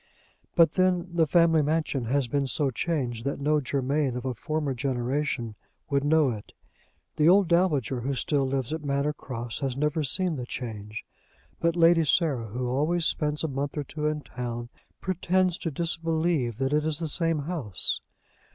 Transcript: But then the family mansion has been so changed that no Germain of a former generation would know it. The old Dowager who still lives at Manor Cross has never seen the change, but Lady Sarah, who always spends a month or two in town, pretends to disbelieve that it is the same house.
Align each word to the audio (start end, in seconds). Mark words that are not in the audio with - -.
But 0.55 0.71
then 0.71 1.09
the 1.13 1.27
family 1.27 1.61
mansion 1.61 2.05
has 2.05 2.27
been 2.27 2.47
so 2.47 2.71
changed 2.71 3.23
that 3.23 3.39
no 3.39 3.61
Germain 3.61 4.17
of 4.17 4.25
a 4.25 4.33
former 4.33 4.73
generation 4.73 5.53
would 5.91 6.03
know 6.03 6.31
it. 6.31 6.53
The 7.17 7.29
old 7.29 7.47
Dowager 7.47 7.99
who 8.01 8.15
still 8.15 8.47
lives 8.47 8.73
at 8.73 8.83
Manor 8.83 9.13
Cross 9.13 9.59
has 9.59 9.77
never 9.77 10.03
seen 10.03 10.37
the 10.37 10.47
change, 10.47 11.05
but 11.59 11.75
Lady 11.75 12.03
Sarah, 12.03 12.47
who 12.47 12.67
always 12.67 13.05
spends 13.05 13.43
a 13.43 13.47
month 13.47 13.77
or 13.77 13.83
two 13.83 14.07
in 14.07 14.21
town, 14.21 14.69
pretends 15.01 15.55
to 15.59 15.69
disbelieve 15.69 16.57
that 16.57 16.73
it 16.73 16.83
is 16.83 16.97
the 16.97 17.07
same 17.07 17.37
house. 17.37 18.01